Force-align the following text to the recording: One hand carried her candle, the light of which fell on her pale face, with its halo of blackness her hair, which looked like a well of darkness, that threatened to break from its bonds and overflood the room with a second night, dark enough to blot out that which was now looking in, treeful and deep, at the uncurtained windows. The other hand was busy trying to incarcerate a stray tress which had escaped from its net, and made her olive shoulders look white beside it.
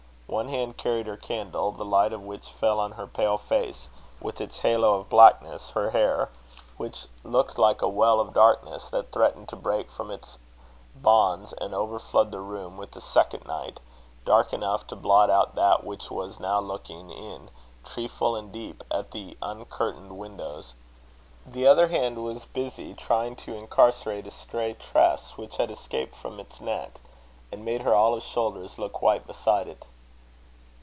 One 0.31 0.47
hand 0.47 0.77
carried 0.77 1.07
her 1.07 1.17
candle, 1.17 1.73
the 1.73 1.83
light 1.83 2.13
of 2.13 2.21
which 2.23 2.51
fell 2.51 2.79
on 2.79 2.93
her 2.93 3.05
pale 3.05 3.37
face, 3.37 3.89
with 4.21 4.39
its 4.39 4.59
halo 4.59 4.93
of 4.93 5.09
blackness 5.09 5.71
her 5.71 5.89
hair, 5.89 6.29
which 6.77 7.07
looked 7.25 7.57
like 7.59 7.81
a 7.81 7.89
well 7.89 8.21
of 8.21 8.33
darkness, 8.33 8.89
that 8.91 9.11
threatened 9.11 9.49
to 9.49 9.57
break 9.57 9.91
from 9.91 10.09
its 10.09 10.39
bonds 10.95 11.51
and 11.59 11.73
overflood 11.73 12.31
the 12.31 12.39
room 12.39 12.77
with 12.77 12.95
a 12.95 13.01
second 13.01 13.45
night, 13.45 13.81
dark 14.23 14.53
enough 14.53 14.87
to 14.87 14.95
blot 14.95 15.29
out 15.29 15.55
that 15.55 15.83
which 15.83 16.09
was 16.09 16.39
now 16.39 16.61
looking 16.61 17.09
in, 17.09 17.49
treeful 17.83 18.37
and 18.37 18.53
deep, 18.53 18.85
at 18.89 19.11
the 19.11 19.37
uncurtained 19.41 20.17
windows. 20.17 20.75
The 21.45 21.67
other 21.67 21.89
hand 21.89 22.23
was 22.23 22.45
busy 22.45 22.93
trying 22.93 23.35
to 23.35 23.53
incarcerate 23.53 24.25
a 24.27 24.31
stray 24.31 24.75
tress 24.75 25.35
which 25.37 25.57
had 25.57 25.69
escaped 25.69 26.15
from 26.15 26.39
its 26.39 26.61
net, 26.61 26.99
and 27.51 27.65
made 27.65 27.81
her 27.81 27.93
olive 27.93 28.23
shoulders 28.23 28.79
look 28.79 29.01
white 29.01 29.27
beside 29.27 29.67
it. 29.67 29.87